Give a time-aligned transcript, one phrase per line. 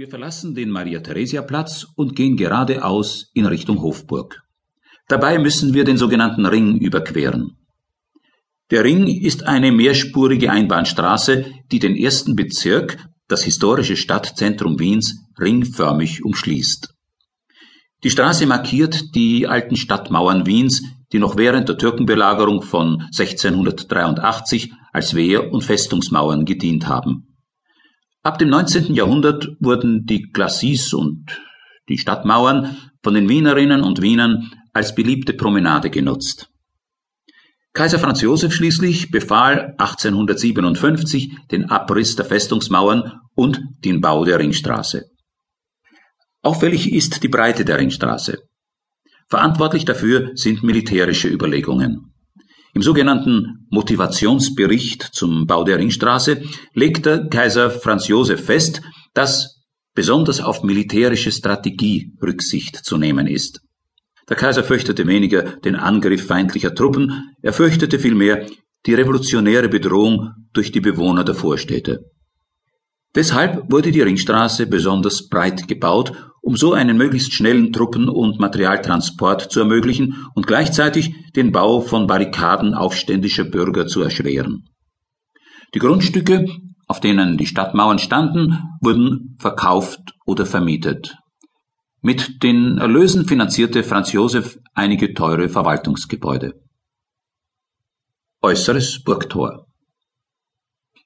[0.00, 4.40] Wir verlassen den Maria-Theresia-Platz und gehen geradeaus in Richtung Hofburg.
[5.08, 7.58] Dabei müssen wir den sogenannten Ring überqueren.
[8.70, 12.96] Der Ring ist eine mehrspurige Einbahnstraße, die den ersten Bezirk,
[13.28, 16.94] das historische Stadtzentrum Wiens, ringförmig umschließt.
[18.02, 20.82] Die Straße markiert die alten Stadtmauern Wiens,
[21.12, 27.29] die noch während der Türkenbelagerung von 1683 als Wehr- und Festungsmauern gedient haben.
[28.22, 28.94] Ab dem 19.
[28.94, 31.40] Jahrhundert wurden die Glacis und
[31.88, 36.50] die Stadtmauern von den Wienerinnen und Wienern als beliebte Promenade genutzt.
[37.72, 45.04] Kaiser Franz Josef schließlich befahl 1857 den Abriss der Festungsmauern und den Bau der Ringstraße.
[46.42, 48.38] Auffällig ist die Breite der Ringstraße.
[49.28, 52.09] Verantwortlich dafür sind militärische Überlegungen.
[52.72, 56.42] Im sogenannten Motivationsbericht zum Bau der Ringstraße
[56.74, 58.80] legte Kaiser Franz Josef fest,
[59.12, 59.60] dass
[59.94, 63.60] besonders auf militärische Strategie Rücksicht zu nehmen ist.
[64.28, 68.46] Der Kaiser fürchtete weniger den Angriff feindlicher Truppen, er fürchtete vielmehr
[68.86, 72.04] die revolutionäre Bedrohung durch die Bewohner der Vorstädte.
[73.14, 76.12] Deshalb wurde die Ringstraße besonders breit gebaut
[76.50, 82.08] um so einen möglichst schnellen Truppen- und Materialtransport zu ermöglichen und gleichzeitig den Bau von
[82.08, 84.68] Barrikaden aufständischer Bürger zu erschweren.
[85.74, 86.46] Die Grundstücke,
[86.88, 91.14] auf denen die Stadtmauern standen, wurden verkauft oder vermietet.
[92.02, 96.54] Mit den Erlösen finanzierte Franz Josef einige teure Verwaltungsgebäude.
[98.42, 99.66] Äußeres Burgtor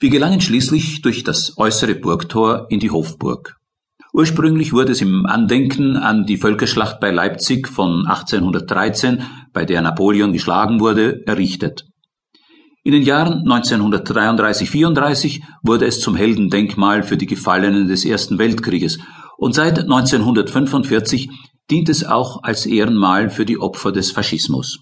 [0.00, 3.57] Wir gelangen schließlich durch das äußere Burgtor in die Hofburg.
[4.18, 10.32] Ursprünglich wurde es im Andenken an die Völkerschlacht bei Leipzig von 1813, bei der Napoleon
[10.32, 11.84] geschlagen wurde, errichtet.
[12.82, 18.98] In den Jahren 1933-34 wurde es zum Heldendenkmal für die Gefallenen des Ersten Weltkrieges
[19.36, 21.30] und seit 1945
[21.70, 24.80] dient es auch als Ehrenmal für die Opfer des Faschismus.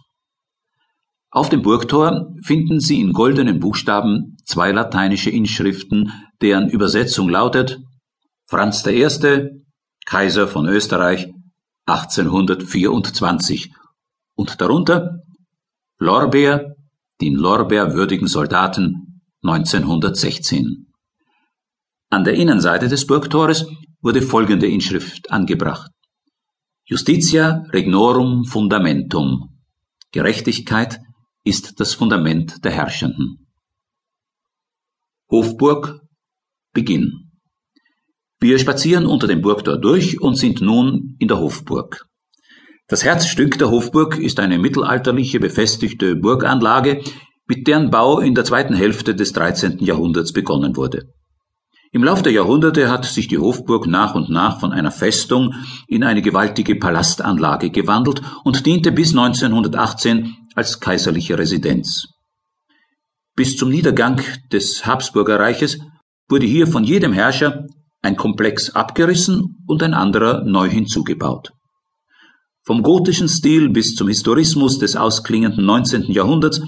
[1.30, 7.80] Auf dem Burgtor finden Sie in goldenen Buchstaben zwei lateinische Inschriften, deren Übersetzung lautet
[8.48, 9.08] Franz I.,
[10.04, 11.26] Kaiser von Österreich
[11.86, 13.72] 1824
[14.36, 15.18] und darunter
[15.98, 16.76] Lorbeer,
[17.20, 20.92] den Lorbeerwürdigen Soldaten 1916.
[22.08, 23.66] An der Innenseite des Burgtores
[24.00, 25.90] wurde folgende Inschrift angebracht.
[26.84, 29.58] Justitia regnorum fundamentum.
[30.12, 31.00] Gerechtigkeit
[31.42, 33.48] ist das Fundament der Herrschenden.
[35.28, 36.00] Hofburg
[36.72, 37.25] Beginn
[38.40, 42.06] wir spazieren unter dem Burgtor durch und sind nun in der Hofburg.
[42.88, 47.02] Das Herzstück der Hofburg ist eine mittelalterliche befestigte Burganlage,
[47.48, 49.78] mit deren Bau in der zweiten Hälfte des 13.
[49.78, 51.04] Jahrhunderts begonnen wurde.
[51.92, 55.54] Im Lauf der Jahrhunderte hat sich die Hofburg nach und nach von einer Festung
[55.88, 62.06] in eine gewaltige Palastanlage gewandelt und diente bis 1918 als kaiserliche Residenz.
[63.34, 64.20] Bis zum Niedergang
[64.52, 65.78] des Habsburgerreiches
[66.28, 67.66] wurde hier von jedem Herrscher
[68.06, 71.50] ein Komplex abgerissen und ein anderer neu hinzugebaut.
[72.62, 76.04] Vom gotischen Stil bis zum Historismus des ausklingenden 19.
[76.12, 76.62] Jahrhunderts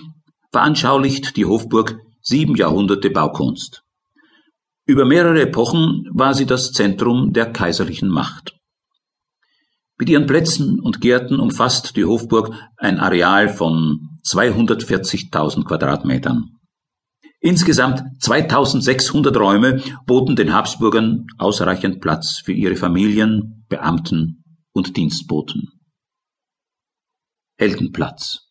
[0.50, 3.82] veranschaulicht die Hofburg sieben Jahrhunderte Baukunst.
[4.84, 8.55] Über mehrere Epochen war sie das Zentrum der kaiserlichen Macht.
[9.97, 16.57] Mit ihren Plätzen und Gärten umfasst die Hofburg ein Areal von 240.000 Quadratmetern.
[17.41, 25.69] Insgesamt 2600 Räume boten den Habsburgern ausreichend Platz für ihre Familien, Beamten und Dienstboten.
[27.56, 28.49] Heldenplatz.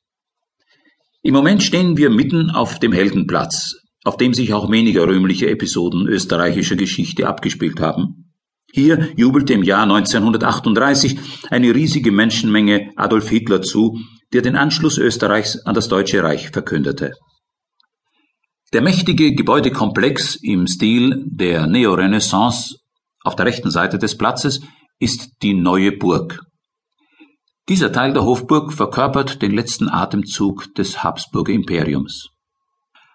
[1.22, 3.76] Im Moment stehen wir mitten auf dem Heldenplatz,
[4.06, 8.34] auf dem sich auch weniger rühmliche Episoden österreichischer Geschichte abgespielt haben.
[8.72, 11.18] Hier jubelte im Jahr 1938
[11.50, 14.00] eine riesige Menschenmenge Adolf Hitler zu,
[14.32, 17.14] der den Anschluss Österreichs an das Deutsche Reich verkündete.
[18.74, 22.76] Der mächtige Gebäudekomplex im Stil der Neorenaissance
[23.24, 24.60] auf der rechten Seite des Platzes
[25.00, 26.42] ist die Neue Burg.
[27.70, 32.28] Dieser Teil der Hofburg verkörpert den letzten Atemzug des Habsburger Imperiums.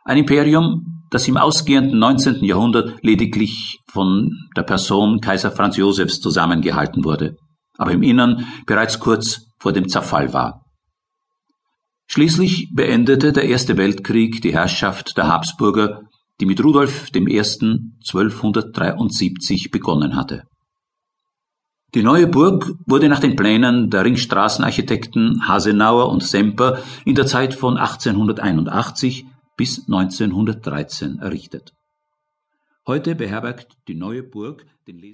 [0.07, 2.43] Ein Imperium, das im ausgehenden 19.
[2.45, 7.37] Jahrhundert lediglich von der Person Kaiser Franz Josefs zusammengehalten wurde,
[7.77, 10.62] aber im Innern bereits kurz vor dem Zerfall war.
[12.15, 16.03] Schließlich beendete der Erste Weltkrieg die Herrschaft der Habsburger,
[16.39, 17.41] die mit Rudolf I.
[17.41, 20.43] 1273 begonnen hatte.
[21.95, 27.55] Die neue Burg wurde nach den Plänen der Ringstraßenarchitekten Hasenauer und Semper in der Zeit
[27.55, 29.25] von 1881
[29.57, 31.73] bis 1913 errichtet.
[32.87, 34.99] Heute beherbergt die neue Burg den